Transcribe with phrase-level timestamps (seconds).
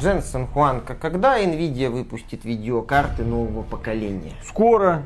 [0.00, 4.32] Дженсен Хуанка, когда Nvidia выпустит видеокарты нового поколения?
[4.46, 5.02] Скоро.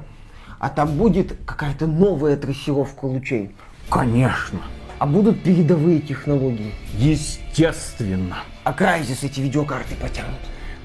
[0.58, 3.54] А там будет какая-то новая трассировка лучей?
[3.88, 4.60] Конечно.
[4.98, 6.72] А будут передовые технологии?
[6.94, 8.38] Естественно.
[8.64, 10.40] А Crysis эти видеокарты потянут?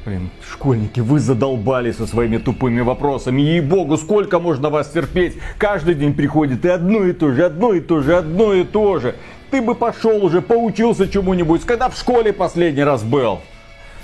[0.06, 3.42] Блин, школьники, вы задолбали со своими тупыми вопросами.
[3.42, 5.36] Ей-богу, сколько можно вас терпеть?
[5.58, 9.00] Каждый день приходит и одно и то же, одно и то же, одно и то
[9.00, 9.16] же.
[9.50, 13.40] Ты бы пошел уже, поучился чему-нибудь, когда в школе последний раз был.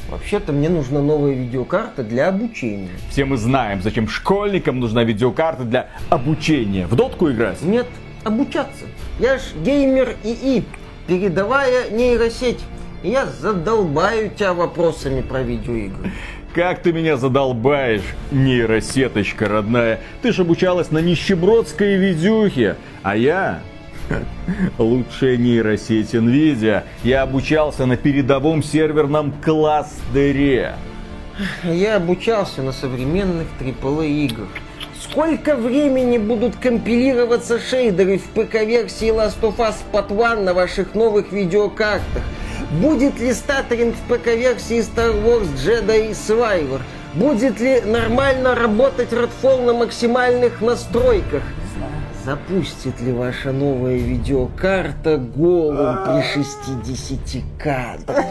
[0.09, 2.89] Вообще-то мне нужна новая видеокарта для обучения.
[3.09, 6.85] Все мы знаем, зачем школьникам нужна видеокарта для обучения.
[6.87, 7.61] В дотку играть?
[7.61, 7.87] Нет,
[8.23, 8.85] обучаться.
[9.19, 10.63] Я ж геймер ИИ,
[11.07, 12.59] передовая нейросеть.
[13.03, 16.11] И я задолбаю тебя вопросами про видеоигры.
[16.53, 20.01] Как ты меня задолбаешь, нейросеточка родная.
[20.21, 23.61] Ты ж обучалась на нищебродской видюхе, а я
[24.77, 26.83] Лучшая нейросеть NVIDIA.
[27.03, 30.75] Я обучался на передовом серверном кластере.
[31.63, 34.49] Я обучался на современных AAA играх.
[35.01, 41.31] Сколько времени будут компилироваться шейдеры в ПК-версии Last of Us Part 1 на ваших новых
[41.31, 42.23] видеокартах?
[42.79, 46.81] Будет ли статеринг в ПК-версии Star Wars Jedi Survivor?
[47.13, 51.43] Будет ли нормально работать Redfall на максимальных настройках?
[52.23, 58.25] Запустит ли ваша новая видеокарта Gollum при 60 кадрах?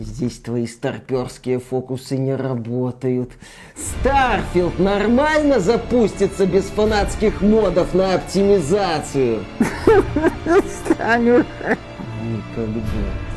[0.00, 3.30] Здесь твои старперские фокусы не работают.
[3.74, 9.44] Starfield нормально запустится без фанатских модов на оптимизацию?
[12.22, 13.31] Никогда.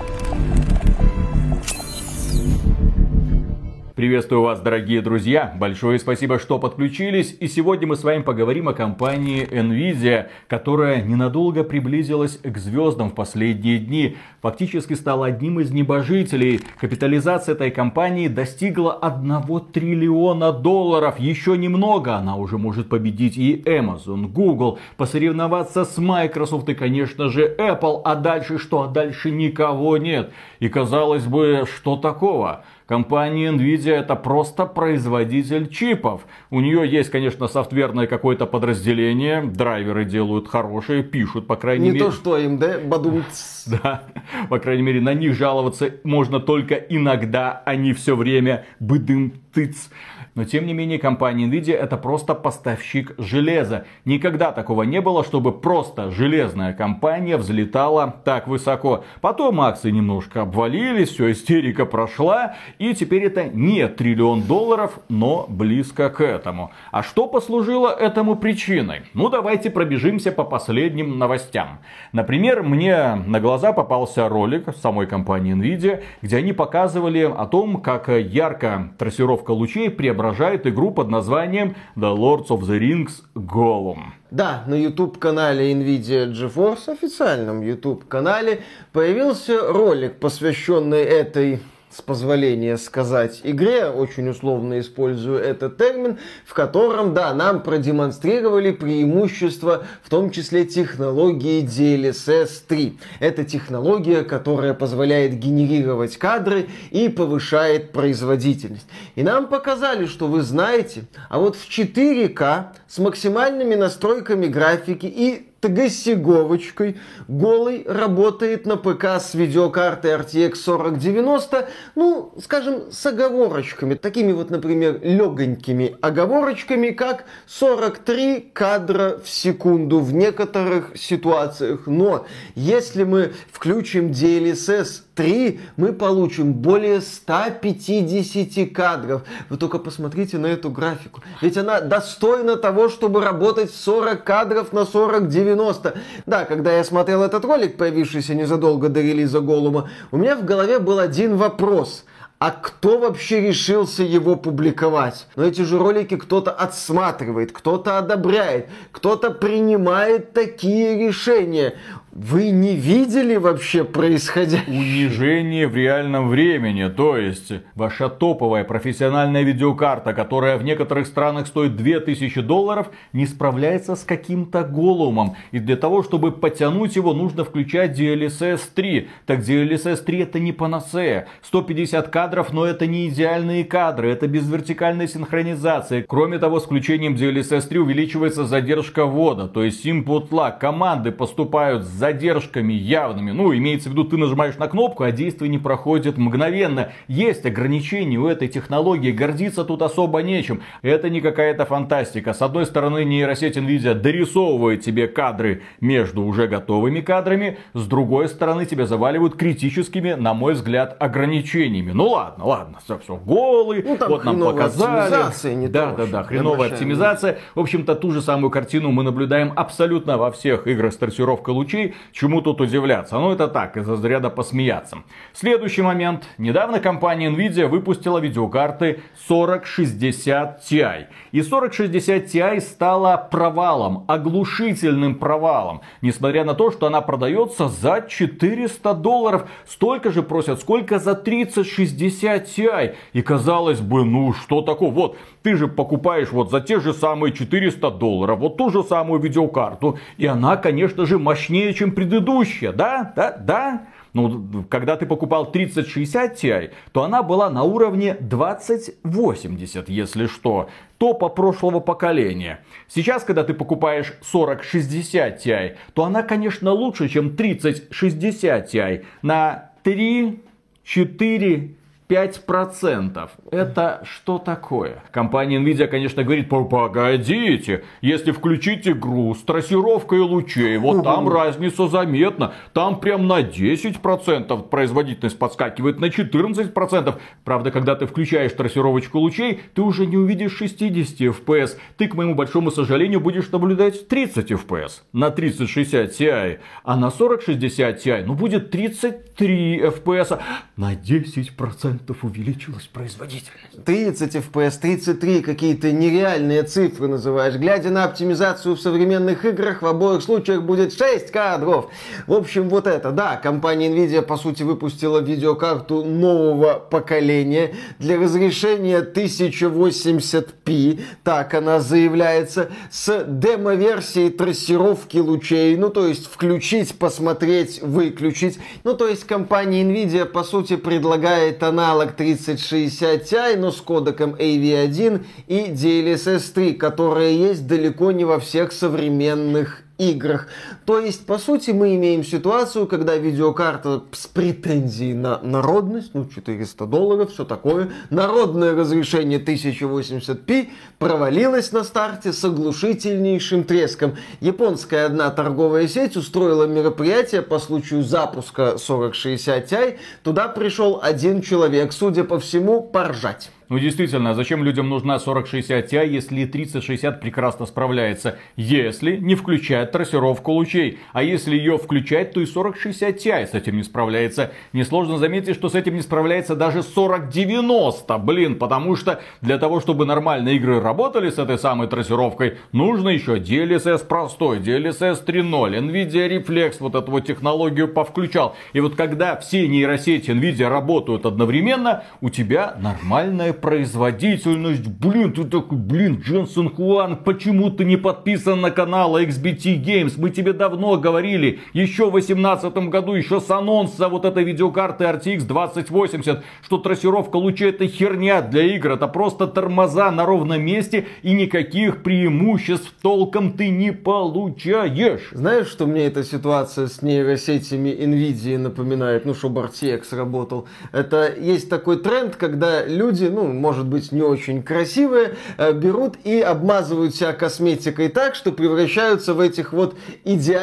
[3.96, 5.56] Приветствую вас, дорогие друзья.
[5.58, 7.38] Большое спасибо, что подключились.
[7.40, 13.16] И сегодня мы с вами поговорим о компании Nvidia, которая ненадолго приблизилась к звездам в
[13.16, 14.18] последние дни.
[14.42, 16.60] Фактически стала одним из небожителей.
[16.78, 21.18] Капитализация этой компании достигла 1 триллиона долларов.
[21.18, 27.56] Еще немного, она уже может победить и Amazon, Google, посоревноваться с Microsoft и, конечно же,
[27.58, 28.02] Apple.
[28.04, 28.82] А дальше что?
[28.82, 30.34] А дальше никого нет.
[30.60, 32.66] И казалось бы, что такого?
[32.86, 36.22] Компания Nvidia это просто производитель чипов.
[36.52, 39.42] У нее есть, конечно, софтверное какое-то подразделение.
[39.42, 42.06] Драйверы делают хорошие, пишут, по крайней Не мере.
[42.06, 43.24] то что AMD, бадум.
[43.66, 44.04] Да,
[44.50, 49.90] по крайней мере, на них жаловаться можно только иногда, а не все время быдым тыц.
[50.36, 53.86] Но тем не менее компания Nvidia это просто поставщик железа.
[54.04, 59.06] Никогда такого не было, чтобы просто железная компания взлетала так высоко.
[59.22, 62.56] Потом акции немножко обвалились, все, истерика прошла.
[62.80, 66.72] И теперь это не триллион долларов, но близко к этому.
[66.92, 69.04] А что послужило этому причиной?
[69.14, 71.80] Ну давайте пробежимся по последним новостям.
[72.12, 78.10] Например, мне на глаза попался ролик самой компании Nvidia, где они показывали о том, как
[78.10, 84.00] ярко трассировка лучей преобразуется преображает игру под названием The Lords of the Rings Gollum.
[84.32, 88.62] Да, на YouTube-канале NVIDIA GeForce, официальном YouTube-канале,
[88.92, 91.60] появился ролик, посвященный этой
[91.96, 99.86] с позволения сказать, игре, очень условно использую этот термин, в котором, да, нам продемонстрировали преимущество,
[100.04, 103.00] в том числе технологии DLSS 3.
[103.22, 108.88] Это технология, которая позволяет генерировать кадры и повышает производительность.
[109.16, 115.48] И нам показали, что вы знаете, а вот в 4К с максимальными настройками графики и
[115.66, 116.98] ТГ-сиговочкой.
[117.28, 123.96] Голый работает на ПК с видеокартой RTX 4090, ну, скажем, с оговорочками.
[123.96, 131.88] Такими вот, например, легонькими оговорочками, как 43 кадра в секунду в некоторых ситуациях.
[131.88, 132.26] Но
[132.56, 139.24] если мы включим DLSS 3 мы получим более 150 кадров.
[139.50, 141.22] Вы только посмотрите на эту графику.
[141.42, 145.98] Ведь она достойна того, чтобы работать 40 кадров на 40-90.
[146.26, 150.80] Да, когда я смотрел этот ролик, появившийся незадолго до релиза Голума, у меня в голове
[150.80, 152.04] был один вопрос–
[152.38, 155.26] а кто вообще решился его публиковать?
[155.38, 161.76] Но эти же ролики кто-то отсматривает, кто-то одобряет, кто-то принимает такие решения.
[162.18, 164.64] Вы не видели вообще происходящее?
[164.70, 166.88] Унижение в реальном времени.
[166.88, 173.98] То есть, ваша топовая профессиональная видеокарта, которая в некоторых странах стоит 2000 долларов, не справляется
[173.98, 175.36] с каким-то голумом.
[175.52, 179.10] И для того, чтобы потянуть его, нужно включать DLSS 3.
[179.26, 181.28] Так DLSS 3 это не панацея.
[181.42, 184.10] 150 кадров, но это не идеальные кадры.
[184.10, 186.06] Это без вертикальной синхронизации.
[186.08, 189.50] Кроме того, с включением DLSS 3 увеличивается задержка ввода.
[189.50, 190.58] То есть input lag.
[190.58, 193.32] Команды поступают за задержками явными.
[193.32, 196.92] Ну, имеется в виду, ты нажимаешь на кнопку, а действие не проходит мгновенно.
[197.08, 200.62] Есть ограничения у этой технологии, гордиться тут особо нечем.
[200.84, 202.34] Это не какая-то фантастика.
[202.34, 208.66] С одной стороны, нейросеть NVIDIA дорисовывает тебе кадры между уже готовыми кадрами, с другой стороны,
[208.68, 211.92] тебя заваливают критическими, на мой взгляд, ограничениями.
[211.92, 215.56] Ну ладно, ладно, все, все голый, ну, вот нам показали.
[215.56, 217.40] Не да, да, да, хреновая оптимизация.
[217.56, 221.95] В общем-то, ту же самую картину мы наблюдаем абсолютно во всех играх с трассировкой лучей.
[222.12, 223.18] Чему тут удивляться?
[223.20, 224.98] Ну это так, из-за заряда посмеяться.
[225.34, 226.26] Следующий момент.
[226.38, 231.06] Недавно компания Nvidia выпустила видеокарты 4060 Ti.
[231.32, 235.82] И 4060 Ti стала провалом, оглушительным провалом.
[236.02, 239.50] Несмотря на то, что она продается за 400 долларов.
[239.66, 242.96] Столько же просят, сколько за 3060 Ti.
[243.14, 244.90] И казалось бы, ну что такое?
[244.90, 249.22] Вот, ты же покупаешь вот за те же самые 400 долларов, вот ту же самую
[249.22, 250.00] видеокарту.
[250.18, 252.72] И она, конечно же, мощнее, чем предыдущая.
[252.72, 253.14] Да?
[253.16, 253.32] Да?
[253.32, 253.88] Да?
[254.16, 260.70] Ну, когда ты покупал 3060 Ti, то она была на уровне 2080, если что.
[260.98, 262.64] Топа прошлого поколения.
[262.88, 270.42] Сейчас, когда ты покупаешь 4060 Ti, то она, конечно, лучше, чем 3060 Ti на 3,
[270.86, 271.76] 4,
[272.08, 273.30] 5%.
[273.52, 275.04] Это что такое?
[275.12, 282.54] Компания Nvidia, конечно, говорит, погодите, если включить игру с трассировкой лучей, вот там разница заметна.
[282.74, 287.16] Там прям на 10% производительность подскакивает, на 14%.
[287.44, 291.78] Правда, когда ты включаешь трассировочку лучей, ты уже не увидишь 60 FPS.
[291.98, 296.60] Ты, к моему большому сожалению, будешь наблюдать 30 FPS на 3060 Ti.
[296.84, 300.40] А на 4060 Ti, ну, будет 33 FPS
[300.78, 303.84] на 10% процентов увеличилась производительность.
[303.86, 307.56] 30 FPS, 33, какие-то нереальные цифры называешь.
[307.56, 311.90] Глядя на оптимизацию в современных играх, в обоих случаях будет 6 кадров.
[312.28, 319.02] В общем, вот это, да, компания Nvidia, по сути, выпустила видеокарту нового поколения для разрешения
[319.02, 328.60] 1080p, так она заявляется, с демо-версией трассировки лучей, ну, то есть включить, посмотреть, выключить.
[328.84, 334.34] Ну, то есть компания Nvidia, по сути, предлагает она аналог 3060 Ti, но с кодеком
[334.34, 340.48] AV1 и DLSS 3, которые есть далеко не во всех современных играх.
[340.86, 346.86] То есть, по сути, мы имеем ситуацию, когда видеокарта с претензией на народность, ну, 400
[346.86, 354.16] долларов, все такое, народное разрешение 1080p провалилась на старте с оглушительнейшим треском.
[354.42, 359.98] Японская одна торговая сеть устроила мероприятие по случаю запуска 4060 Ti.
[360.22, 363.50] Туда пришел один человек, судя по всему, поржать.
[363.68, 368.38] Ну действительно, а зачем людям нужна 4060 Ti, если 3060 прекрасно справляется?
[368.56, 371.00] Если не включает трассировку лучей.
[371.14, 374.52] А если ее включать, то и 4060 Ti с этим не справляется.
[374.74, 378.18] Несложно заметить, что с этим не справляется даже 4090.
[378.20, 383.38] Блин, потому что для того, чтобы нормальные игры работали с этой самой трассировкой, нужно еще
[383.38, 388.56] DLSS простой, DLSS 3.0, NVIDIA Reflex вот эту вот технологию повключал.
[388.74, 394.88] И вот когда все нейросети NVIDIA работают одновременно, у тебя нормальная производительность.
[394.88, 400.14] Блин, ты такой, блин, Дженсен Хуан, почему ты не подписан на канал XBT Games?
[400.18, 405.46] Мы тебе давно говорили, еще в 2018 году, еще с анонса вот этой видеокарты RTX
[405.46, 411.34] 2080, что трассировка лучей это херня для игр, это просто тормоза на ровном месте и
[411.34, 415.30] никаких преимуществ толком ты не получаешь.
[415.32, 419.26] Знаешь, что мне эта ситуация с нейросетями NVIDIA напоминает?
[419.26, 420.68] Ну, чтобы RTX работал.
[420.92, 426.40] Это есть такой тренд, когда люди, ну, может быть, не очень красивые, э, берут и
[426.40, 430.55] обмазывают себя косметикой так, что превращаются в этих вот идеальных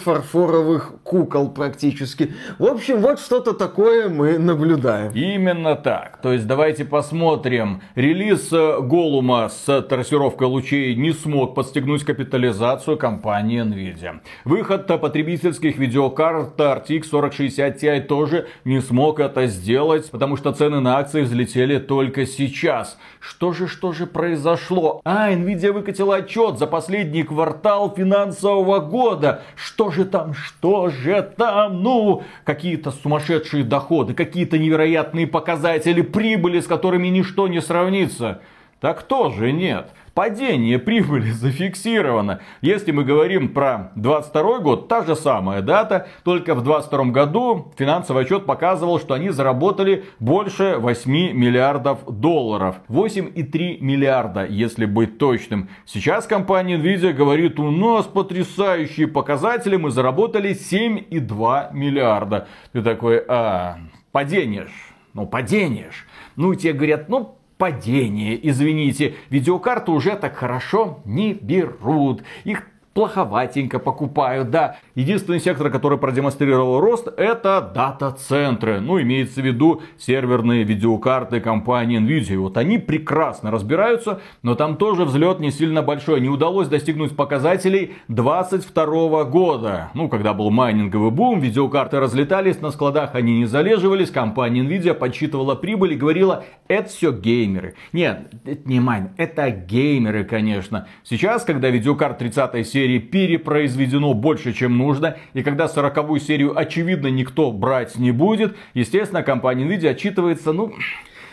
[0.00, 2.32] фарфоровых кукол практически.
[2.58, 5.12] В общем, вот что-то такое мы наблюдаем.
[5.12, 6.20] Именно так.
[6.22, 7.82] То есть давайте посмотрим.
[7.94, 14.20] Релиз э, Голума с трассировкой лучей не смог подстегнуть капитализацию компании Nvidia.
[14.44, 20.98] Выход потребительских видеокарт RTX 4060 Ti тоже не смог это сделать, потому что цены на
[20.98, 22.98] акции взлетели только сейчас.
[23.20, 25.00] Что же, что же произошло?
[25.04, 29.39] А, Nvidia выкатила отчет за последний квартал финансового года.
[29.56, 31.82] Что же там, что же там?
[31.82, 38.40] Ну, какие-то сумасшедшие доходы, какие-то невероятные показатели прибыли, с которыми ничто не сравнится.
[38.80, 39.90] Так тоже нет.
[40.14, 42.40] Падение прибыли зафиксировано.
[42.60, 48.24] Если мы говорим про 22 год, та же самая дата, только в 22 году финансовый
[48.24, 52.76] отчет показывал, что они заработали больше 8 миллиардов долларов.
[52.88, 55.68] 8,3 миллиарда, если быть точным.
[55.86, 62.48] Сейчас компания Nvidia говорит, у нас потрясающие показатели, мы заработали 7,2 миллиарда.
[62.72, 63.78] Ты такой, а,
[64.12, 64.70] падение ж,
[65.14, 66.06] ну падение ж.
[66.36, 69.16] Ну, тебе говорят, ну, падение, извините.
[69.28, 72.22] Видеокарты уже так хорошо не берут.
[72.44, 74.76] Их плоховатенько покупают, да.
[74.94, 78.80] Единственный сектор, который продемонстрировал рост, это дата-центры.
[78.80, 82.38] Ну, имеется в виду серверные видеокарты компании Nvidia.
[82.38, 86.20] Вот они прекрасно разбираются, но там тоже взлет не сильно большой.
[86.20, 89.90] Не удалось достигнуть показателей 22 года.
[89.94, 95.54] Ну, когда был майнинговый бум, видеокарты разлетались, на складах они не залеживались, компания Nvidia подсчитывала
[95.54, 97.74] прибыль и говорила, это все геймеры.
[97.92, 100.88] Нет, это не майн, это геймеры, конечно.
[101.04, 107.52] Сейчас, когда видеокарт 30 серии перепроизведено больше, чем нужно, и когда 40 серию очевидно никто
[107.52, 110.72] брать не будет, естественно, компания Nvidia отчитывается, ну,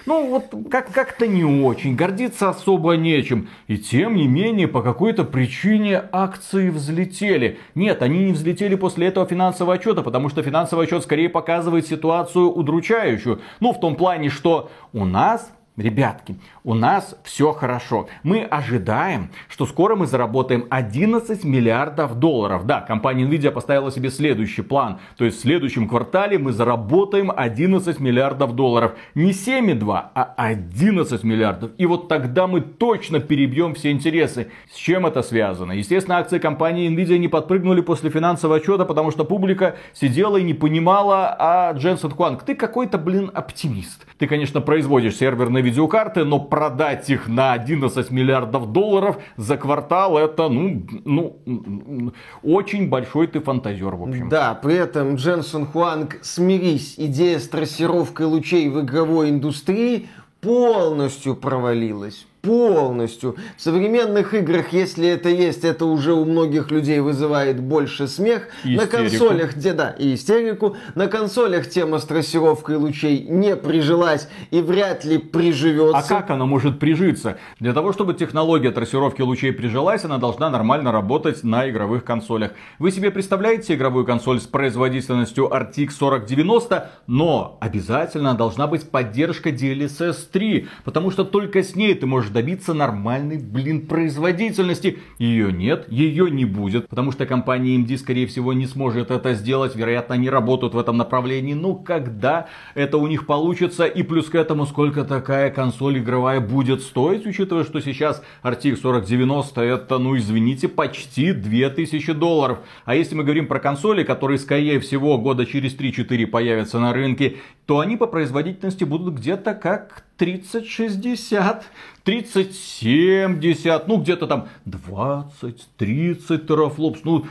[0.05, 3.49] ну вот как- как-то не очень, гордиться особо нечем.
[3.67, 7.59] И тем не менее, по какой-то причине акции взлетели.
[7.75, 12.49] Нет, они не взлетели после этого финансового отчета, потому что финансовый отчет скорее показывает ситуацию
[12.49, 13.41] удручающую.
[13.59, 18.07] Ну, в том плане, что у нас Ребятки, у нас все хорошо.
[18.23, 22.65] Мы ожидаем, что скоро мы заработаем 11 миллиардов долларов.
[22.65, 24.97] Да, компания Nvidia поставила себе следующий план.
[25.17, 28.93] То есть в следующем квартале мы заработаем 11 миллиардов долларов.
[29.13, 31.69] Не 7,2, а 11 миллиардов.
[31.77, 34.47] И вот тогда мы точно перебьем все интересы.
[34.73, 35.73] С чем это связано?
[35.73, 40.55] Естественно, акции компании Nvidia не подпрыгнули после финансового отчета, потому что публика сидела и не
[40.55, 44.07] понимала, а Дженсен Хуанг, ты какой-то, блин, оптимист.
[44.17, 50.49] Ты, конечно, производишь серверные видеокарты, но продать их на 11 миллиардов долларов за квартал это,
[50.49, 54.29] ну, ну, очень большой ты фантазер, в общем.
[54.29, 60.07] Да, при этом Дженсон Хуанг, смирись, идея с трассировкой лучей в игровой индустрии
[60.41, 63.35] полностью провалилась полностью.
[63.57, 68.47] В современных играх, если это есть, это уже у многих людей вызывает больше смех.
[68.63, 68.97] И на истерику.
[68.97, 70.77] консолях, где да, и истерику.
[70.95, 75.97] На консолях тема с трассировкой лучей не прижилась и вряд ли приживется.
[75.97, 77.37] А как она может прижиться?
[77.59, 82.51] Для того, чтобы технология трассировки лучей прижилась, она должна нормально работать на игровых консолях.
[82.79, 90.29] Вы себе представляете игровую консоль с производительностью RTX 4090, но обязательно должна быть поддержка DLSS
[90.31, 94.99] 3, потому что только с ней ты можешь добиться нормальной, блин, производительности.
[95.17, 99.75] Ее нет, ее не будет, потому что компания AMD, скорее всего, не сможет это сделать.
[99.75, 101.53] Вероятно, они работают в этом направлении.
[101.53, 106.81] Ну, когда это у них получится, и плюс к этому, сколько такая консоль игровая будет
[106.81, 112.59] стоить, учитывая, что сейчас RTX 4090 это, ну, извините, почти 2000 долларов.
[112.85, 117.37] А если мы говорим про консоли, которые, скорее всего, года через 3-4 появятся на рынке,
[117.65, 121.63] то они по производительности будут где-то как 30-60,
[122.05, 127.25] 30-70, ну где-то там 20-30 терафлопс, ну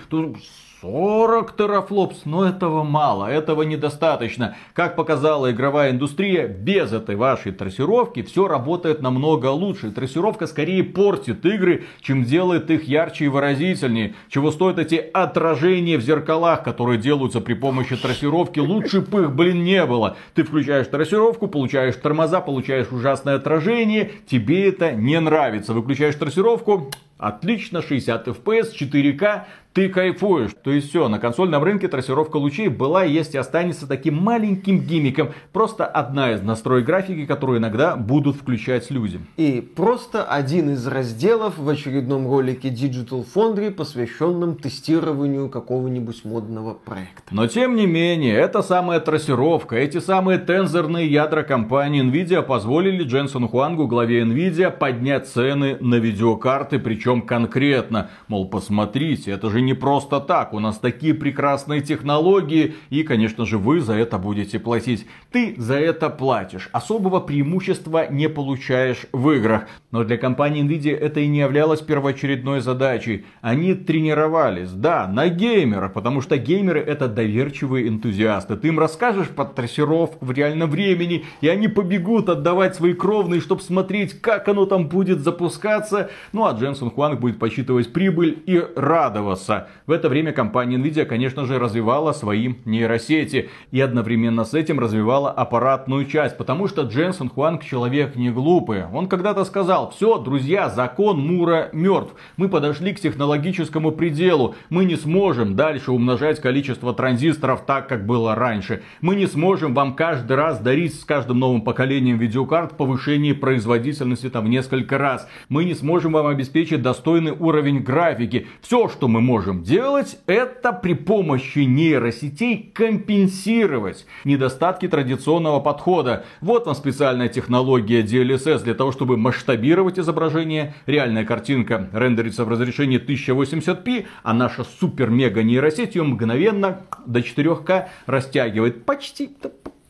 [0.82, 4.56] 40 терафлопс, но этого мало, этого недостаточно.
[4.74, 9.90] Как показала игровая индустрия, без этой вашей трассировки все работает намного лучше.
[9.90, 14.14] Трассировка скорее портит игры, чем делает их ярче и выразительнее.
[14.28, 19.64] Чего стоят эти отражения в зеркалах, которые делаются при помощи трассировки, лучше бы их, блин,
[19.64, 20.18] не было.
[20.34, 25.72] Ты включаешь трассировку, получаешь тормоза, получаешь ужасное отражение, тебе это не нравится.
[25.72, 29.44] Выключаешь трассировку, Отлично, 60 FPS, 4К,
[29.76, 30.52] ты кайфуешь.
[30.64, 35.32] То есть все, на консольном рынке трассировка лучей была, есть и останется таким маленьким гиммиком.
[35.52, 39.20] Просто одна из настроек графики, которую иногда будут включать люди.
[39.36, 47.34] И просто один из разделов в очередном ролике Digital Foundry, посвященном тестированию какого-нибудь модного проекта.
[47.34, 53.48] Но тем не менее, эта самая трассировка, эти самые тензорные ядра компании Nvidia позволили Дженсону
[53.48, 58.08] Хуангу, главе Nvidia, поднять цены на видеокарты, причем конкретно.
[58.28, 63.58] Мол, посмотрите, это же не просто так, у нас такие прекрасные технологии, и, конечно же,
[63.58, 65.06] вы за это будете платить.
[65.30, 66.70] Ты за это платишь.
[66.72, 69.64] Особого преимущества не получаешь в играх.
[69.90, 73.26] Но для компании Nvidia это и не являлось первоочередной задачей.
[73.40, 78.56] Они тренировались, да, на геймерах, потому что геймеры это доверчивые энтузиасты.
[78.56, 83.62] Ты им расскажешь под трассировку в реальном времени, и они побегут отдавать свои кровные, чтобы
[83.62, 86.10] смотреть, как оно там будет запускаться.
[86.32, 89.55] Ну а Дженсен Хуанг будет подсчитывать прибыль и радоваться.
[89.56, 89.68] Места.
[89.86, 95.30] В это время компания Nvidia, конечно же, развивала свои нейросети и одновременно с этим развивала
[95.30, 98.84] аппаратную часть, потому что Дженсен Хуанг человек не глупый.
[98.86, 102.14] Он когда-то сказал, все, друзья, закон Мура мертв.
[102.36, 104.54] Мы подошли к технологическому пределу.
[104.70, 108.82] Мы не сможем дальше умножать количество транзисторов так, как было раньше.
[109.00, 114.46] Мы не сможем вам каждый раз дарить с каждым новым поколением видеокарт повышение производительности там
[114.46, 115.28] в несколько раз.
[115.48, 118.46] Мы не сможем вам обеспечить достойный уровень графики.
[118.60, 126.24] Все, что мы можем делать, это при помощи нейросетей компенсировать недостатки традиционного подхода.
[126.40, 130.74] Вот вам специальная технология DLSS для того, чтобы масштабировать изображение.
[130.86, 138.84] Реальная картинка рендерится в разрешении 1080p, а наша супер-мега нейросеть ее мгновенно до 4К растягивает
[138.84, 139.28] почти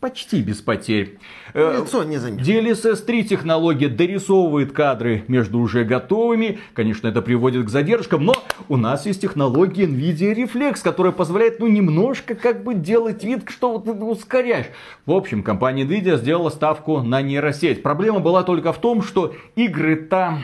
[0.00, 1.18] почти без потерь.
[1.54, 2.42] Э, Лицо не заметно.
[2.42, 6.58] DLSS 3 технология дорисовывает кадры между уже готовыми.
[6.74, 8.34] Конечно, это приводит к задержкам, но
[8.68, 13.78] у нас есть технология NVIDIA Reflex, которая позволяет, ну, немножко как бы делать вид, что
[13.78, 14.66] ты ускоряешь.
[15.06, 17.82] В общем, компания NVIDIA сделала ставку на нейросеть.
[17.82, 20.42] Проблема была только в том, что игры там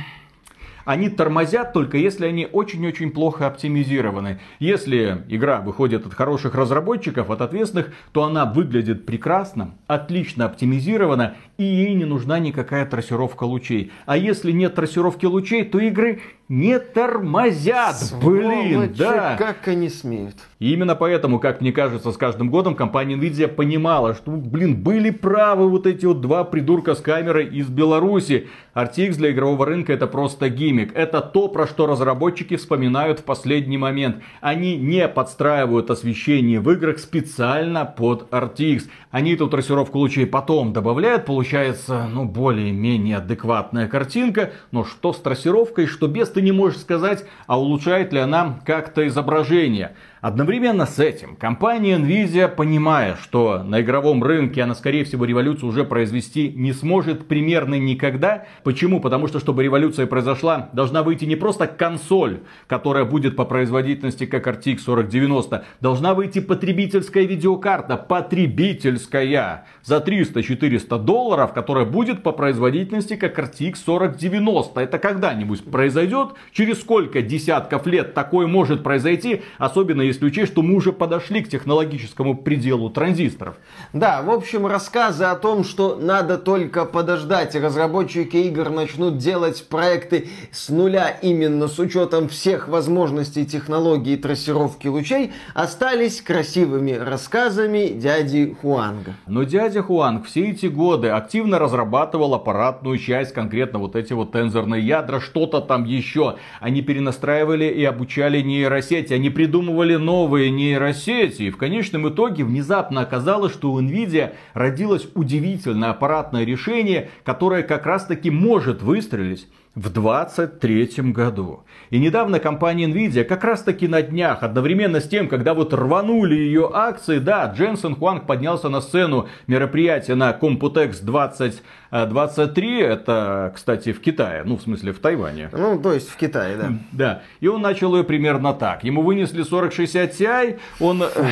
[0.84, 4.40] они тормозят только если они очень-очень плохо оптимизированы.
[4.58, 11.64] Если игра выходит от хороших разработчиков, от ответственных, то она выглядит прекрасно, отлично оптимизирована и
[11.64, 13.92] ей не нужна никакая трассировка лучей.
[14.06, 16.20] А если нет трассировки лучей, то игры
[16.52, 17.96] не тормозят.
[18.22, 19.36] Блин, да.
[19.38, 20.34] Как они смеют.
[20.58, 25.08] И именно поэтому, как мне кажется, с каждым годом компания Nvidia понимала, что, блин, были
[25.08, 28.48] правы вот эти вот два придурка с камерой из Беларуси.
[28.74, 30.94] RTX для игрового рынка это просто гиммик.
[30.94, 34.16] Это то, про что разработчики вспоминают в последний момент.
[34.42, 38.88] Они не подстраивают освещение в играх специально под RTX.
[39.10, 44.52] Они эту трассировку лучей потом добавляют, получается, ну, более-менее адекватная картинка.
[44.70, 49.06] Но что с трассировкой, что без, ты не можешь сказать, а улучшает ли она как-то
[49.06, 49.96] изображение.
[50.22, 55.82] Одновременно с этим компания Nvidia, понимая, что на игровом рынке она, скорее всего, революцию уже
[55.82, 58.44] произвести не сможет примерно никогда.
[58.62, 59.00] Почему?
[59.00, 62.38] Потому что, чтобы революция произошла, должна выйти не просто консоль,
[62.68, 71.52] которая будет по производительности как RTX 4090, должна выйти потребительская видеокарта, потребительская, за 300-400 долларов,
[71.52, 74.80] которая будет по производительности как RTX 4090.
[74.80, 76.34] Это когда-нибудь произойдет?
[76.52, 79.42] Через сколько десятков лет такое может произойти?
[79.58, 83.56] Особенно если учесть, что мы уже подошли к технологическому пределу транзисторов.
[83.92, 89.66] Да, в общем, рассказы о том, что надо только подождать, и разработчики игр начнут делать
[89.68, 98.54] проекты с нуля именно с учетом всех возможностей технологии трассировки лучей, остались красивыми рассказами дяди
[98.60, 99.14] Хуанга.
[99.26, 104.82] Но дядя Хуанг все эти годы активно разрабатывал аппаратную часть, конкретно вот эти вот тензорные
[104.82, 106.36] ядра, что-то там еще.
[106.60, 111.44] Они перенастраивали и обучали нейросети, они придумывали новые нейросети.
[111.44, 117.86] И в конечном итоге внезапно оказалось, что у Nvidia родилось удивительное аппаратное решение, которое как
[117.86, 121.64] раз таки может выстрелить в 2023 году.
[121.88, 126.34] И недавно компания Nvidia как раз таки на днях, одновременно с тем, когда вот рванули
[126.34, 134.00] ее акции, да, Дженсен Хуанг поднялся на сцену мероприятия на Computex 2023, это, кстати, в
[134.00, 135.48] Китае, ну, в смысле, в Тайване.
[135.52, 136.72] Ну, то есть в Китае, да.
[136.92, 138.84] Да, и он начал ее примерно так.
[138.84, 141.24] Ему вынесли 4060 Ti, он Фу.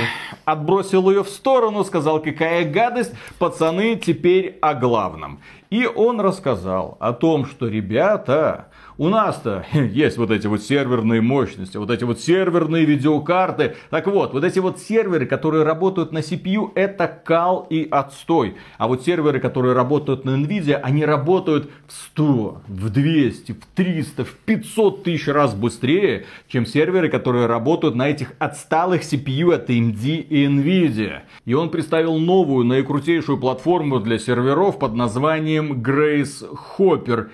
[0.46, 5.40] отбросил ее в сторону, сказал, какая гадость, пацаны, теперь о главном.
[5.70, 8.66] И он рассказал о том, что, ребята,
[9.00, 13.76] у нас-то есть вот эти вот серверные мощности, вот эти вот серверные видеокарты.
[13.88, 18.56] Так вот, вот эти вот серверы, которые работают на CPU, это кал и отстой.
[18.76, 24.24] А вот серверы, которые работают на Nvidia, они работают в 100, в 200, в 300,
[24.26, 30.04] в 500 тысяч раз быстрее, чем серверы, которые работают на этих отсталых CPU от AMD
[30.04, 31.20] и Nvidia.
[31.46, 36.44] И он представил новую, наикрутейшую платформу для серверов под названием Grace
[36.76, 37.30] Hopper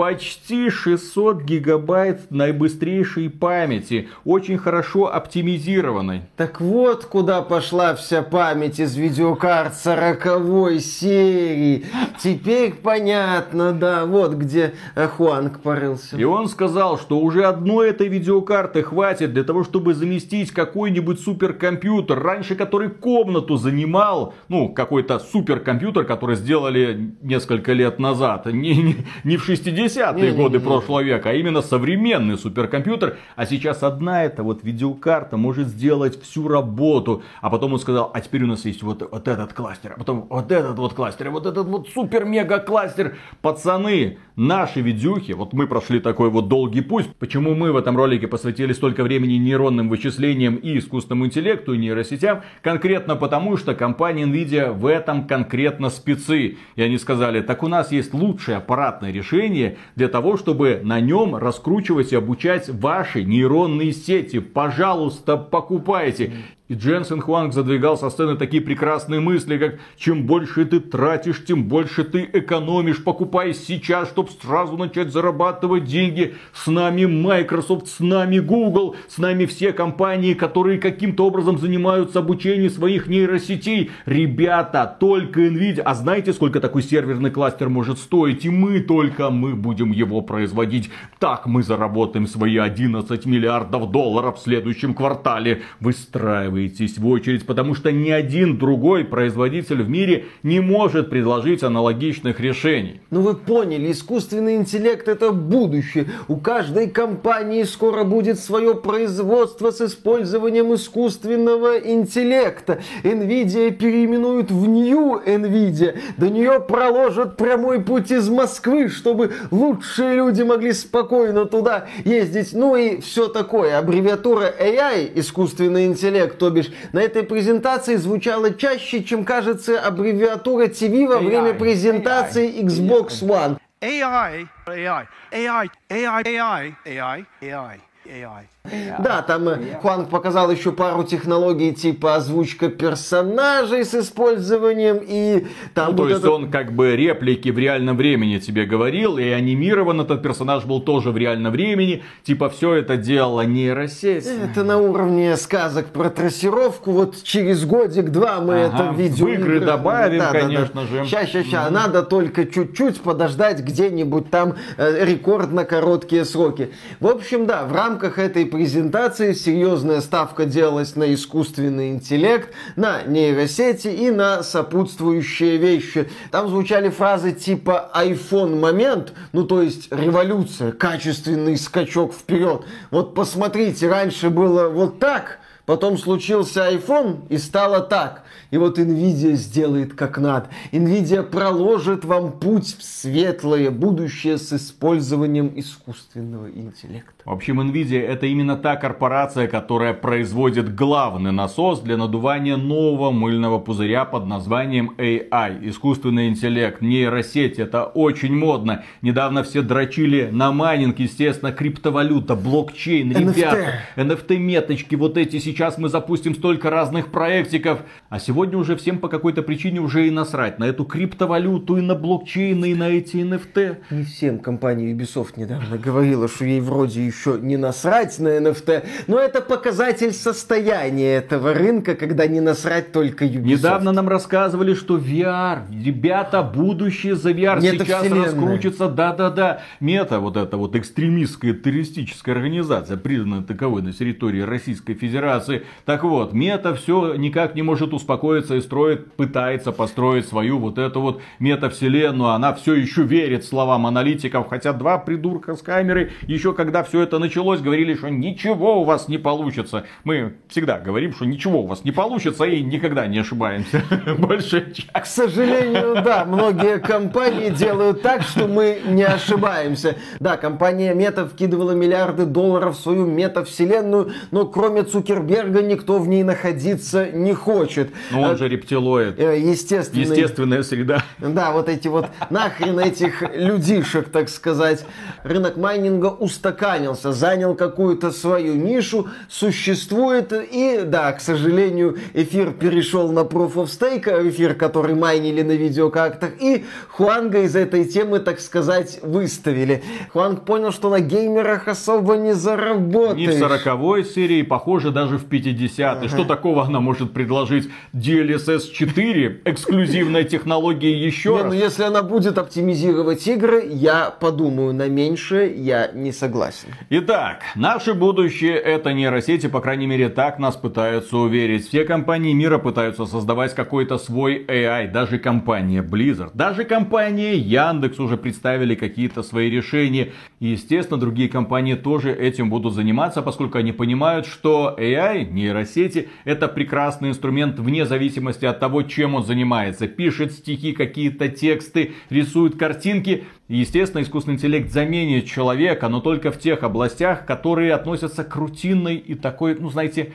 [0.00, 6.22] почти 600 гигабайт наибыстрейшей памяти, очень хорошо оптимизированной.
[6.38, 11.84] Так вот, куда пошла вся память из видеокарт 40 серии.
[12.18, 16.16] Теперь понятно, да, вот где Хуанг порылся.
[16.16, 22.18] И он сказал, что уже одной этой видеокарты хватит для того, чтобы заместить какой-нибудь суперкомпьютер,
[22.18, 29.36] раньше который комнату занимал, ну, какой-то суперкомпьютер, который сделали несколько лет назад, не, не, не
[29.36, 33.16] в 60 80-е годы прошлого века, а именно современный суперкомпьютер.
[33.36, 37.22] А сейчас одна эта вот видеокарта может сделать всю работу.
[37.40, 40.26] А потом он сказал, а теперь у нас есть вот, вот этот кластер, а потом
[40.28, 43.16] вот этот вот кластер, вот этот вот супер-мега-кластер.
[43.42, 47.06] Пацаны, наши видюхи, вот мы прошли такой вот долгий путь.
[47.18, 52.42] Почему мы в этом ролике посвятили столько времени нейронным вычислениям и искусственному интеллекту и нейросетям?
[52.62, 56.56] Конкретно потому, что компания Nvidia в этом конкретно спецы.
[56.76, 61.36] И они сказали, так у нас есть лучшее аппаратное решение для того, чтобы на нем
[61.36, 64.38] раскручивать и обучать ваши нейронные сети.
[64.38, 66.32] Пожалуйста, покупайте.
[66.70, 71.64] И Дженсен Хуанг задвигал со сцены такие прекрасные мысли, как чем больше ты тратишь, тем
[71.64, 73.02] больше ты экономишь.
[73.02, 76.36] Покупай сейчас, чтобы сразу начать зарабатывать деньги.
[76.52, 82.70] С нами Microsoft, с нами Google, с нами все компании, которые каким-то образом занимаются обучением
[82.70, 83.90] своих нейросетей.
[84.06, 85.80] Ребята, только Nvidia.
[85.80, 88.44] А знаете, сколько такой серверный кластер может стоить?
[88.44, 90.88] И мы только мы будем его производить.
[91.18, 95.62] Так мы заработаем свои 11 миллиардов долларов в следующем квартале.
[95.80, 101.62] Выстраивай выстраиваетесь в очередь, потому что ни один другой производитель в мире не может предложить
[101.62, 103.00] аналогичных решений.
[103.10, 106.06] Ну вы поняли, искусственный интеллект это будущее.
[106.28, 112.80] У каждой компании скоро будет свое производство с использованием искусственного интеллекта.
[113.02, 115.98] Nvidia переименуют в New Nvidia.
[116.16, 122.52] До нее проложат прямой путь из Москвы, чтобы лучшие люди могли спокойно туда ездить.
[122.52, 123.78] Ну и все такое.
[123.78, 131.06] Аббревиатура AI, искусственный интеллект, то бишь, на этой презентации звучало чаще, чем кажется аббревиатура TV
[131.06, 133.58] во время презентации Xbox One.
[133.80, 138.59] AI, AI, AI, AI, AI, AI, AI, AI.
[138.98, 145.92] Да, там э, Хуанг показал еще пару технологий типа озвучка персонажей с использованием и там...
[145.92, 146.30] Ну, то есть это...
[146.30, 151.10] он как бы реплики в реальном времени тебе говорил, и анимирован этот персонаж был тоже
[151.10, 152.02] в реальном времени.
[152.22, 154.26] Типа все это делала нейросеть.
[154.26, 156.92] Это на уровне сказок про трассировку.
[156.92, 159.26] Вот через годик-два мы ага, это видео...
[159.26, 160.86] В игры добавим, да, конечно да, да.
[160.86, 161.04] же.
[161.04, 161.68] Сейчас, сейчас, сейчас.
[161.68, 161.74] Mm-hmm.
[161.74, 166.72] Надо только чуть-чуть подождать где-нибудь там э, рекордно короткие сроки.
[167.00, 173.88] В общем, да, в рамках этой презентации серьезная ставка делалась на искусственный интеллект, на нейросети
[173.88, 176.10] и на сопутствующие вещи.
[176.30, 182.66] Там звучали фразы типа iPhone момент, ну то есть революция, качественный скачок вперед.
[182.90, 185.38] Вот посмотрите, раньше было вот так,
[185.70, 188.24] Потом случился iPhone и стало так.
[188.50, 190.48] И вот Nvidia сделает как надо.
[190.72, 197.12] Nvidia проложит вам путь в светлое будущее с использованием искусственного интеллекта.
[197.24, 203.60] В общем, Nvidia это именно та корпорация, которая производит главный насос для надувания нового мыльного
[203.60, 205.68] пузыря под названием AI.
[205.68, 208.82] Искусственный интеллект, нейросеть, это очень модно.
[209.02, 213.34] Недавно все дрочили на майнинг, естественно, криптовалюта, блокчейн, NFT.
[213.36, 213.74] ребята.
[213.94, 217.80] NFT-меточки, вот эти сейчас мы запустим столько разных проектиков.
[218.08, 221.94] А сегодня уже всем по какой-то причине уже и насрать на эту криптовалюту, и на
[221.94, 223.76] блокчейны, и на эти NFT.
[223.90, 224.38] Не всем.
[224.38, 230.12] Компания Ubisoft недавно говорила, что ей вроде еще не насрать на NFT, но это показатель
[230.12, 233.44] состояния этого рынка, когда не насрать только Ubisoft.
[233.44, 238.88] Недавно нам рассказывали, что VR, ребята, будущее за VR Мета сейчас раскрутится.
[238.88, 239.62] Да-да-да.
[239.80, 245.39] Мета, вот эта вот экстремистская террористическая организация, признанная таковой на территории Российской Федерации.
[245.84, 251.00] Так вот, Мета все никак не может успокоиться и строит, пытается построить свою вот эту
[251.00, 252.30] вот метавселенную.
[252.30, 257.18] Она все еще верит словам аналитиков, хотя два придурка с камеры еще когда все это
[257.18, 259.84] началось, говорили, что ничего у вас не получится.
[260.04, 263.82] Мы всегда говорим, что ничего у вас не получится и никогда не ошибаемся.
[264.18, 269.96] Больше К сожалению, да, многие компании делают так, что мы не ошибаемся.
[270.18, 276.22] Да, компания Мета вкидывала миллиарды долларов в свою метавселенную, но кроме Цукерберга никто в ней
[276.22, 277.90] находиться не хочет.
[278.10, 279.18] Ну он же рептилоид.
[279.18, 280.04] Э, естественный.
[280.04, 281.04] Естественная среда.
[281.18, 284.84] Да, вот эти вот нахрен этих людишек, так сказать.
[285.22, 290.32] Рынок майнинга устаканился, занял какую-то свою нишу, существует.
[290.32, 296.30] И да, к сожалению, эфир перешел на Proof of Stake, эфир, который майнили на видеокартах.
[296.40, 299.82] И Хуанга из этой темы, так сказать, выставили.
[300.12, 303.28] Хуанг понял, что на геймерах особо не заработаешь.
[303.28, 306.08] Ни в сороковой серии, похоже, даже в 50 ага.
[306.08, 307.70] Что такого она может предложить?
[307.92, 311.46] DLSS 4, эксклюзивная технология еще не, раз?
[311.46, 316.68] Ну, если она будет оптимизировать игры, я подумаю на меньшее, я не согласен.
[316.90, 321.68] Итак, наше будущее это нейросети, по крайней мере так нас пытаются уверить.
[321.68, 328.16] Все компании мира пытаются создавать какой-то свой AI, даже компания Blizzard, даже компания Яндекс уже
[328.16, 330.12] представили какие-то свои решения.
[330.40, 336.48] И, естественно, другие компании тоже этим будут заниматься, поскольку они понимают, что AI, нейросети, это
[336.48, 339.88] прекрасный инструмент вне зависимости от того, чем он занимается.
[339.88, 343.24] Пишет стихи, какие-то тексты, рисует картинки.
[343.48, 349.14] естественно, искусственный интеллект заменит человека, но только в тех областях, которые относятся к рутинной и
[349.14, 350.12] такой, ну, знаете,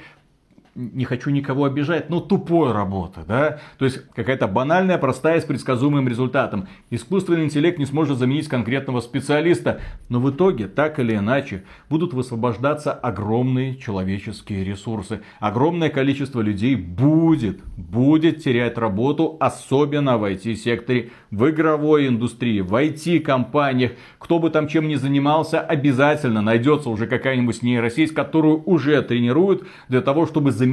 [0.75, 3.59] не хочу никого обижать, но тупой работы, да?
[3.77, 6.67] То есть какая-то банальная, простая, с предсказуемым результатом.
[6.89, 12.91] Искусственный интеллект не сможет заменить конкретного специалиста, но в итоге, так или иначе, будут высвобождаться
[12.91, 15.21] огромные человеческие ресурсы.
[15.39, 23.93] Огромное количество людей будет, будет терять работу, особенно в IT-секторе, в игровой индустрии, в IT-компаниях.
[24.19, 30.01] Кто бы там чем ни занимался, обязательно найдется уже какая-нибудь нейросеть, которую уже тренируют для
[30.01, 30.64] того, чтобы заменить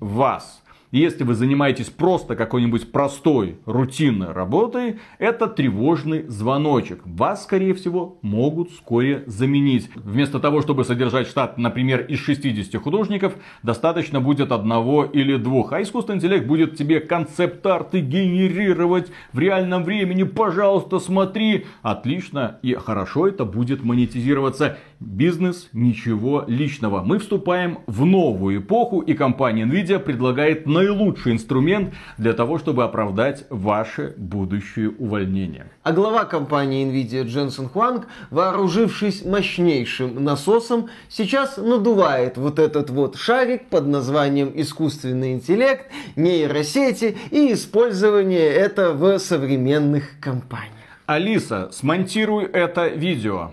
[0.00, 0.62] вас.
[0.90, 7.02] Если вы занимаетесь просто какой-нибудь простой, рутинной работой, это тревожный звоночек.
[7.04, 9.90] Вас, скорее всего, могут вскоре заменить.
[9.94, 15.74] Вместо того, чтобы содержать штат, например, из 60 художников, достаточно будет одного или двух.
[15.74, 20.22] А искусственный интеллект будет тебе концепт-арты генерировать в реальном времени.
[20.22, 21.66] Пожалуйста, смотри.
[21.82, 24.78] Отлично и хорошо это будет монетизироваться.
[25.00, 27.02] Бизнес, ничего личного.
[27.02, 33.44] Мы вступаем в новую эпоху и компания Nvidia предлагает наилучший инструмент для того, чтобы оправдать
[33.50, 35.66] ваше будущее увольнение.
[35.82, 43.68] А глава компании Nvidia Дженсен Хуанг, вооружившись мощнейшим насосом, сейчас надувает вот этот вот шарик
[43.68, 45.86] под названием искусственный интеллект,
[46.16, 50.74] нейросети и использование это в современных компаниях.
[51.06, 53.52] Алиса, смонтируй это видео.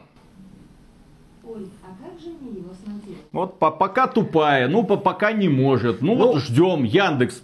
[3.36, 6.02] Вот по пока тупая, ну по пока не может.
[6.02, 7.42] Ну, ну вот ждем, Яндекс,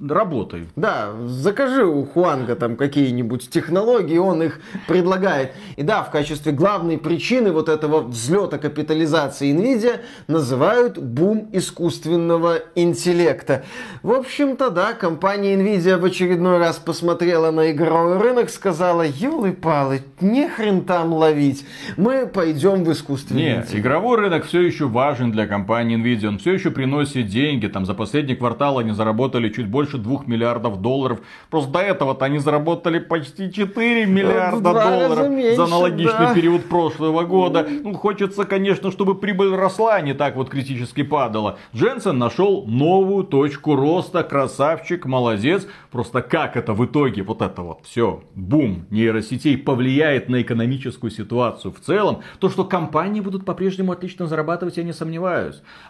[0.00, 0.66] работай.
[0.74, 4.58] Да, закажи у Хуанга там какие-нибудь технологии, он их
[4.88, 5.52] предлагает.
[5.76, 13.62] И да, в качестве главной причины вот этого взлета капитализации Nvidia называют бум искусственного интеллекта.
[14.02, 20.48] В общем-то, да, компания Nvidia в очередной раз посмотрела на игровой рынок, сказала, елы-палы, не
[20.48, 21.64] хрен там ловить,
[21.96, 23.86] мы пойдем в искусственный Нет, интеллект.
[23.86, 26.28] игровой рынок все еще важен важен для компании Nvidia.
[26.28, 27.66] Он все еще приносит деньги.
[27.66, 31.20] Там за последний квартал они заработали чуть больше 2 миллиардов долларов.
[31.50, 36.34] Просто до этого-то они заработали почти 4 миллиарда долларов меньше, за аналогичный да.
[36.34, 37.68] период прошлого года.
[37.68, 41.58] Ну, хочется, конечно, чтобы прибыль росла, а не так вот критически падала.
[41.76, 44.22] Дженсен нашел новую точку роста.
[44.22, 45.66] Красавчик, молодец.
[45.90, 51.70] Просто как это в итоге, вот это вот все, бум нейросетей повлияет на экономическую ситуацию
[51.74, 52.22] в целом.
[52.38, 55.01] То, что компании будут по-прежнему отлично зарабатывать, я не сомневаюсь.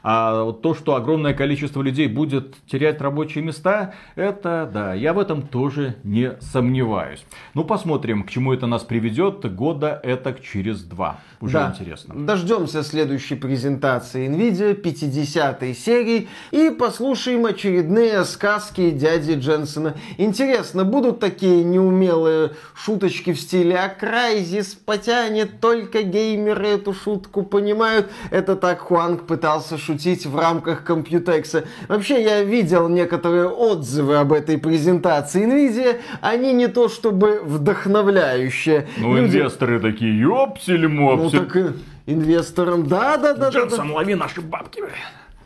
[0.03, 5.19] А вот то, что огромное количество людей будет терять рабочие места, это да, я в
[5.19, 7.25] этом тоже не сомневаюсь.
[7.55, 11.21] Ну, посмотрим, к чему это нас приведет года это через два.
[11.41, 11.71] Уже да.
[11.71, 12.15] интересно.
[12.15, 19.95] Дождемся следующей презентации NVIDIA 50 серии и послушаем очередные сказки дяди Дженсона.
[20.19, 28.11] Интересно, будут такие неумелые шуточки в стиле «А Крайзис потянет, только геймеры эту шутку понимают».
[28.31, 31.65] Это так Хуанг пытался шутить в рамках Компьютекса.
[31.89, 35.99] Вообще, я видел некоторые отзывы об этой презентации NVIDIA.
[36.21, 38.87] Они не то чтобы вдохновляющие.
[38.99, 39.39] Ну, Люди...
[39.39, 41.41] инвесторы такие, ёпсель-мопсель.
[41.41, 41.75] Ну, так
[42.05, 43.49] инвесторам, да-да-да.
[43.49, 44.83] Джексон, да, лови наши бабки.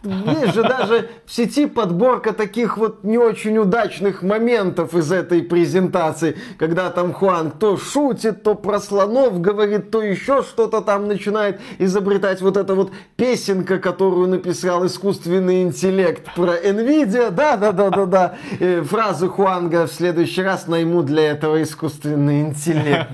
[0.03, 6.37] Есть же даже в сети подборка таких вот не очень удачных моментов из этой презентации,
[6.59, 12.41] когда там Хуан то шутит, то про слонов говорит, то еще что-то там начинает изобретать.
[12.41, 17.31] Вот эта вот песенка, которую написал искусственный интеллект про Nvidia.
[17.31, 18.37] Да-да-да-да-да.
[18.61, 23.11] Э, фразу Хуанга в следующий раз найму для этого искусственный интеллект.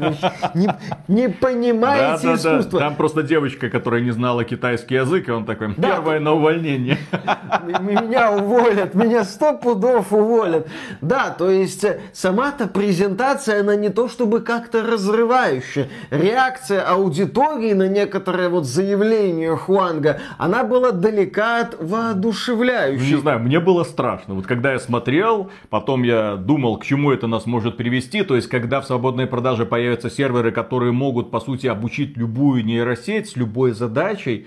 [0.54, 0.68] Не,
[1.08, 2.80] не понимаете да, да, искусство.
[2.80, 2.86] Да.
[2.86, 6.71] Там просто девочка, которая не знала китайский язык, и он такой, первое да, на увольнение
[6.72, 6.98] увольнение.
[7.80, 10.68] Меня уволят, меня сто пудов уволят.
[11.00, 15.88] Да, то есть э, сама-то презентация, она не то чтобы как-то разрывающая.
[16.10, 23.04] Реакция аудитории на некоторое вот заявление Хуанга, она была далека от воодушевляющей.
[23.04, 24.34] Ну, не знаю, мне было страшно.
[24.34, 28.22] Вот когда я смотрел, потом я думал, к чему это нас может привести.
[28.22, 33.30] То есть, когда в свободной продаже появятся серверы, которые могут, по сути, обучить любую нейросеть
[33.30, 34.46] с любой задачей,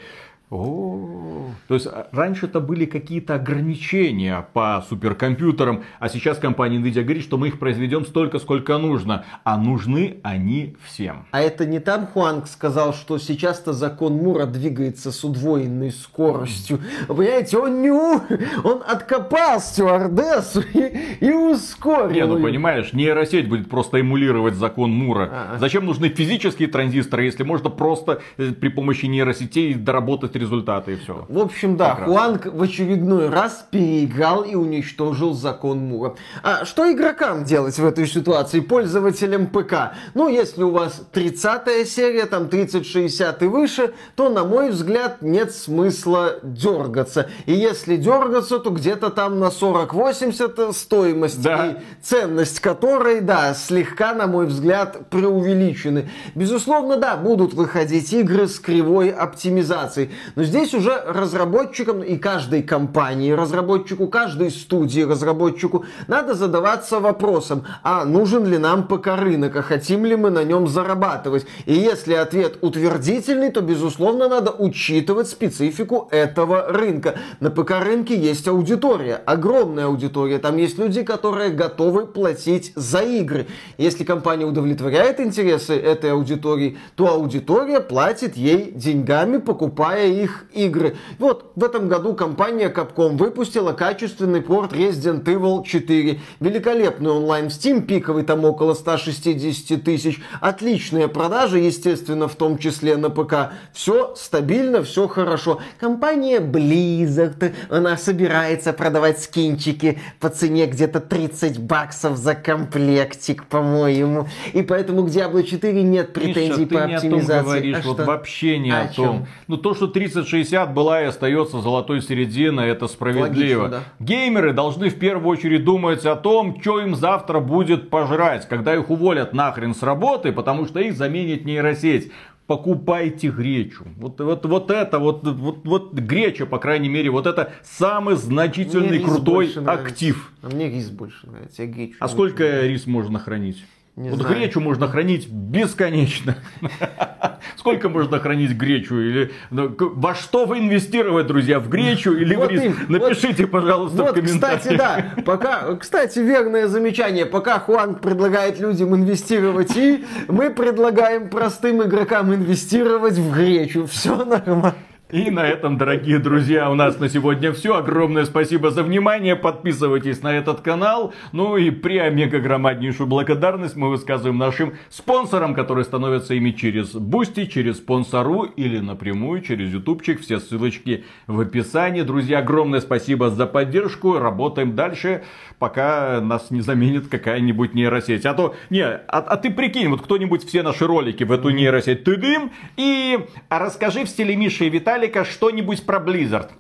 [0.55, 7.03] О, то есть а, раньше это были какие-то ограничения по суперкомпьютерам, а сейчас компания Nvidia
[7.03, 11.25] говорит, что мы их произведем столько, сколько нужно, а нужны они всем.
[11.31, 16.79] А это не там Хуанг сказал, что сейчас-то закон Мура двигается с удвоенной скоростью.
[17.07, 18.21] Понимаете, он не у...
[18.63, 22.11] он откопал стюардессу и, и ускорил.
[22.11, 25.29] Не, ну понимаешь, нейросеть будет просто эмулировать закон Мура.
[25.31, 25.59] А-а.
[25.59, 31.25] Зачем нужны физические транзисторы, если можно просто э, при помощи нейросетей доработать результаты и все.
[31.27, 32.13] В общем, да, Прекрасно.
[32.13, 36.15] Хуанг в очередной раз переиграл и уничтожил закон Мура.
[36.43, 39.93] А что игрокам делать в этой ситуации, пользователям ПК?
[40.13, 45.53] Ну, если у вас 30 серия, там 3060 и выше, то, на мой взгляд, нет
[45.53, 47.29] смысла дергаться.
[47.45, 51.67] И если дергаться, то где-то там на 40-80 стоимость да.
[51.67, 56.10] и ценность которой, да, слегка, на мой взгляд, преувеличены.
[56.36, 60.12] Безусловно, да, будут выходить игры с кривой оптимизацией.
[60.35, 68.05] Но здесь уже разработчикам и каждой компании, разработчику, каждой студии, разработчику надо задаваться вопросом, а
[68.05, 71.45] нужен ли нам ПК-рынок, а хотим ли мы на нем зарабатывать.
[71.65, 77.15] И если ответ утвердительный, то, безусловно, надо учитывать специфику этого рынка.
[77.39, 80.39] На ПК-рынке есть аудитория, огромная аудитория.
[80.39, 83.47] Там есть люди, которые готовы платить за игры.
[83.77, 90.95] Если компания удовлетворяет интересы этой аудитории, то аудитория платит ей деньгами, покупая их игры.
[91.19, 96.19] Вот в этом году компания Capcom выпустила качественный порт Resident Evil 4.
[96.39, 100.19] Великолепный онлайн в Steam, пиковый там около 160 тысяч.
[100.41, 103.54] Отличные продажи, естественно, в том числе на ПК.
[103.73, 105.60] Все стабильно, все хорошо.
[105.80, 114.28] Компания Blizzard, она собирается продавать скинчики по цене где-то 30 баксов за комплектик, по-моему.
[114.54, 117.06] И поэтому к Diablo 4 нет претензий Миша, по ты оптимизации.
[117.06, 118.06] Не о том говоришь, а вот что?
[118.06, 119.28] вообще не а о, о том.
[119.47, 123.63] Ну то, что 3060 была и остается золотой серединой, это справедливо.
[123.63, 123.83] Логично, да.
[123.99, 128.89] Геймеры должны в первую очередь думать о том, что им завтра будет пожрать, когда их
[128.89, 132.11] уволят нахрен с работы, потому что их заменит нейросеть
[132.47, 133.87] покупайте гречу.
[133.97, 138.99] Вот, вот, вот это, вот, вот, вот греча, по крайней мере, вот это самый значительный,
[138.99, 140.31] крутой актив.
[140.43, 141.95] А мне рис больше нравится, я гречу.
[141.99, 143.65] А сколько рис можно хранить?
[143.95, 144.36] Не вот знаю.
[144.36, 146.36] гречу можно хранить бесконечно.
[147.55, 148.95] Сколько можно хранить гречу?
[148.95, 151.62] Или ну, во что вы инвестировать, друзья?
[151.62, 152.63] В гречу или вот в рис?
[152.63, 154.62] Им, Напишите, вот, пожалуйста, вот, в комментариях.
[154.62, 155.05] Кстати, да.
[155.25, 157.25] Пока, кстати, верное замечание.
[157.25, 163.86] Пока Хуан предлагает людям инвестировать и мы предлагаем простым игрокам инвестировать в гречу.
[163.88, 164.75] Все нормально.
[165.11, 167.75] И на этом, дорогие друзья, у нас на сегодня все.
[167.75, 169.35] Огромное спасибо за внимание.
[169.35, 171.13] Подписывайтесь на этот канал.
[171.31, 177.77] Ну и преомега громаднейшую благодарность мы высказываем нашим спонсорам, которые становятся ими через Boosty, через
[177.77, 180.21] спонсорку или напрямую через ютубчик.
[180.21, 182.01] Все ссылочки в описании.
[182.01, 184.17] Друзья, огромное спасибо за поддержку.
[184.17, 185.23] Работаем дальше,
[185.59, 188.25] пока нас не заменит какая-нибудь нейросеть.
[188.25, 192.03] А то, не, а, а ты прикинь, вот кто-нибудь все наши ролики в эту нейросеть
[192.03, 196.51] ты дым и а расскажи в стиле Миши и Виталия Виталика что-нибудь про Blizzard.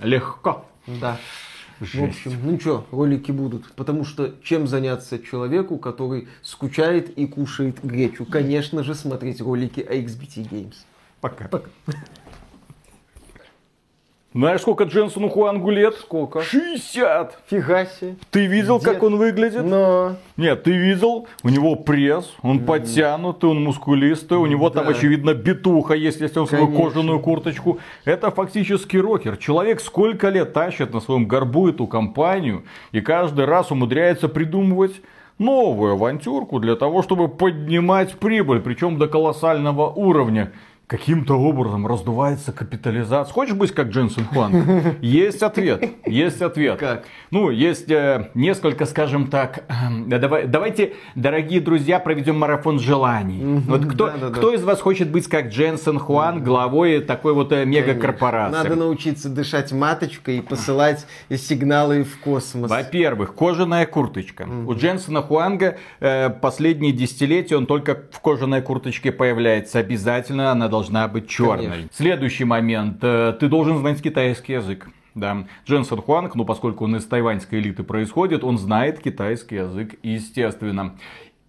[0.00, 0.64] Легко.
[0.86, 1.18] Да.
[1.80, 2.20] Жесть.
[2.24, 3.72] В общем, ну что, ролики будут.
[3.72, 8.24] Потому что чем заняться человеку, который скучает и кушает гречу?
[8.26, 10.74] Конечно же, смотреть ролики XBT Games.
[11.20, 11.48] Пока.
[11.48, 11.68] Пока.
[14.32, 15.96] Знаешь, сколько Дженсону Хуангу лет?
[15.96, 16.40] Сколько?
[16.42, 17.36] 60!
[17.50, 18.14] Фига себе.
[18.30, 18.88] Ты видел, Дед.
[18.88, 19.64] как он выглядит?
[19.64, 20.14] Но.
[20.36, 21.26] Нет, ты видел?
[21.42, 22.64] У него пресс, он mm.
[22.64, 24.82] подтянутый, он мускулистый, у него да.
[24.82, 27.80] там, очевидно, битуха есть, если он свою кожаную курточку.
[28.04, 29.36] Это фактически рокер.
[29.36, 32.62] Человек сколько лет тащит на своем горбу эту компанию
[32.92, 35.02] и каждый раз умудряется придумывать
[35.40, 40.52] новую авантюрку для того, чтобы поднимать прибыль, причем до колоссального уровня
[40.90, 43.32] каким-то образом раздувается капитализация.
[43.32, 44.96] Хочешь быть как Дженсен Хуан?
[45.00, 45.88] Есть ответ.
[46.04, 46.80] Есть ответ.
[46.80, 47.04] Как?
[47.30, 53.62] Ну, есть э, несколько, скажем так, э, давай, давайте, дорогие друзья, проведем марафон желаний.
[53.68, 54.56] Вот кто, да, да, кто да.
[54.56, 58.56] из вас хочет быть как Дженсен Хуан, главой такой вот э, мегакорпорации?
[58.56, 62.68] Надо научиться дышать маточкой и посылать сигналы в космос.
[62.68, 64.48] Во-первых, кожаная курточка.
[64.66, 69.78] У Дженсена Хуанга э, последние десятилетия он только в кожаной курточке появляется.
[69.78, 71.66] Обязательно она должна должна быть черной.
[71.66, 71.88] Конечно.
[71.92, 72.98] Следующий момент.
[73.02, 74.88] Э, ты должен знать китайский язык.
[75.14, 75.44] Да.
[75.66, 80.94] Дженсен Хуанг, ну поскольку он из тайваньской элиты происходит, он знает китайский язык, естественно.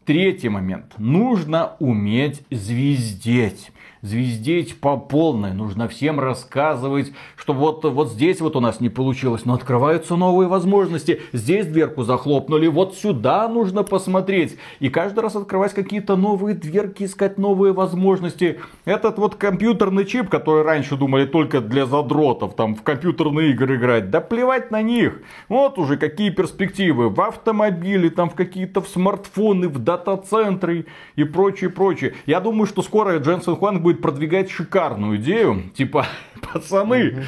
[0.04, 0.96] Третий момент.
[0.98, 3.72] Нужно уметь звездеть.
[4.02, 5.54] Звездеть по полной.
[5.54, 10.48] Нужно всем рассказывать, что вот, вот здесь вот у нас не получилось, но открываются новые
[10.48, 11.22] возможности.
[11.34, 14.58] Здесь дверку захлопнули, вот сюда нужно посмотреть.
[14.80, 18.60] И каждый раз открывать какие-то новые дверки, искать новые возможности.
[18.86, 24.10] Этот вот компьютерный чип, который раньше думали только для задротов, там в компьютерные игры играть,
[24.10, 25.22] да плевать на них.
[25.48, 31.70] Вот уже какие перспективы в автомобиле, там в какие-то в смартфоны, в дата-центры и прочее,
[31.70, 32.16] прочее.
[32.26, 35.64] Я думаю, что скоро Дженсен Хуанг будет продвигать шикарную идею.
[35.76, 36.06] Типа,
[36.54, 37.26] пацаны,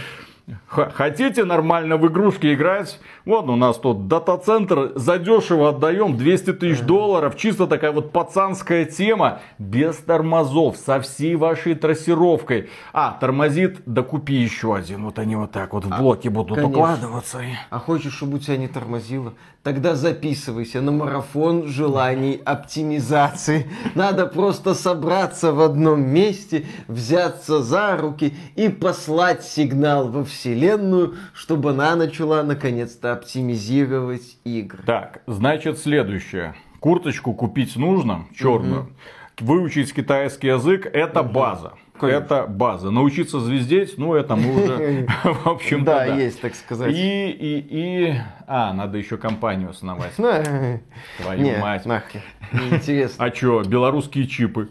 [0.68, 3.00] Хотите нормально в игрушки играть?
[3.26, 7.38] Вот у нас тут дата-центр, задешево отдаем 200 тысяч долларов.
[7.38, 12.70] Чисто такая вот пацанская тема, без тормозов, со всей вашей трассировкой.
[12.92, 15.06] А, тормозит, да купи еще один.
[15.06, 16.70] Вот они вот так вот в а, блоке а, будут конечно.
[16.70, 17.42] укладываться.
[17.70, 19.34] А хочешь, чтобы у тебя не тормозило?
[19.64, 23.72] Тогда записывайся на марафон желаний оптимизации.
[23.96, 31.70] Надо просто собраться в одном месте, взяться за руки и послать сигнал во вселенную, чтобы
[31.70, 34.84] она начала наконец-то оптимизировать игры.
[34.86, 36.56] Так, значит следующее.
[36.80, 38.82] Курточку купить нужно, черную.
[38.82, 39.46] Угу.
[39.46, 41.32] Выучить китайский язык это угу.
[41.34, 41.74] база.
[42.00, 42.24] Конечно.
[42.24, 42.90] Это база.
[42.90, 46.94] Научиться звездеть, ну это мы уже, в общем Да, есть, так сказать.
[46.94, 48.16] И, и, и...
[48.48, 50.14] А, надо еще компанию основать.
[50.16, 51.86] Твою мать.
[51.86, 52.22] нахер.
[52.52, 53.26] Неинтересно.
[53.26, 54.70] А что, белорусские чипы?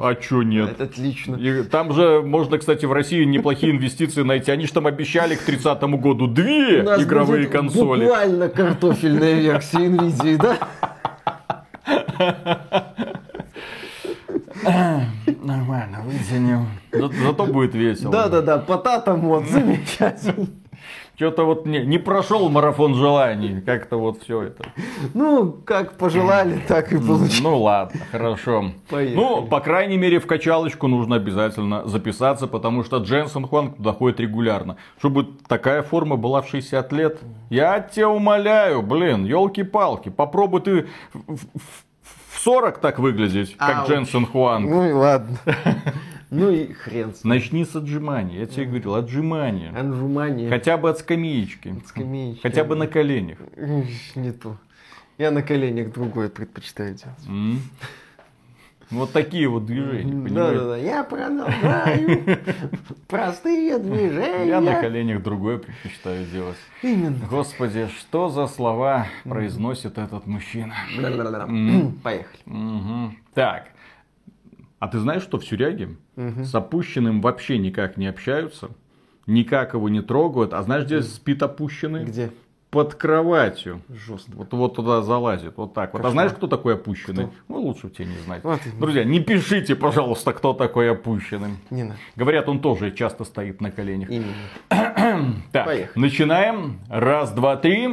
[0.00, 0.70] А что нет?
[0.70, 1.36] Это отлично.
[1.36, 4.50] И там же можно, кстати, в России неплохие инвестиции найти.
[4.50, 8.04] Они же там обещали к 30 году две игровые консоли.
[8.04, 10.58] Буквально картофельная версия Nvidia, да?
[15.46, 16.66] Нормально, вытянем.
[16.90, 18.10] За, зато будет весело.
[18.10, 20.48] Да-да-да, потатом вот, замечательно.
[21.14, 23.62] Что-то вот не, не прошел марафон желаний.
[23.62, 24.64] Как-то вот все это.
[25.14, 27.40] Ну, как пожелали, так и получилось.
[27.40, 28.72] Ну ладно, хорошо.
[28.90, 29.14] Поехали.
[29.14, 34.18] Ну, по крайней мере, в качалочку нужно обязательно записаться, потому что Дженсен Хуанг туда ходит
[34.20, 34.76] регулярно.
[34.98, 37.20] Чтобы такая форма была в 60 лет.
[37.50, 40.08] Я тебя умоляю, блин, елки-палки.
[40.10, 41.85] Попробуй ты в, в
[42.38, 43.88] 40 так выглядеть, как.
[43.88, 44.68] Дженсен Хуанг.
[44.68, 45.38] Ну и ладно.
[46.28, 47.34] Ну и хрен с ним.
[47.34, 48.40] Начни с отжимания.
[48.40, 49.70] Я тебе говорил, отжимания.
[49.70, 50.48] Отжимания.
[50.48, 51.68] Хотя бы от скамеечки.
[51.68, 52.42] От скамеечки.
[52.42, 53.38] Хотя бы на коленях.
[54.16, 54.56] Не то.
[55.18, 57.60] Я на коленях другое предпочитаю делать.
[58.90, 60.76] Вот такие вот движения, Да, да, да.
[60.76, 62.38] Я продолжаю
[63.08, 64.46] простые движения.
[64.46, 66.56] Я на коленях другое предпочитаю делать.
[66.82, 67.26] Именно.
[67.28, 70.74] Господи, что за слова произносит этот мужчина?
[72.02, 73.16] Поехали.
[73.34, 73.68] Так.
[74.78, 78.68] А ты знаешь, что в Сюряге с опущенным вообще никак не общаются,
[79.26, 80.52] никак его не трогают.
[80.52, 82.04] А знаешь, где спит опущенный?
[82.04, 82.30] Где?
[82.76, 83.80] Под кроватью.
[83.88, 84.32] Жестко.
[84.34, 85.54] Вот, вот туда залазит.
[85.56, 86.04] Вот так вот.
[86.04, 87.28] А знаешь, кто такой опущенный?
[87.28, 87.34] Кто?
[87.48, 88.44] Ну, лучше тебе не знать.
[88.44, 91.52] Вот, Друзья, не пишите, пожалуйста, кто такой опущенный.
[91.70, 91.98] Не надо.
[92.16, 94.10] Говорят, он тоже часто стоит на коленях.
[94.10, 94.34] Именно.
[95.52, 95.88] так, Поехали.
[95.94, 96.80] начинаем.
[96.90, 97.88] Раз, два, три.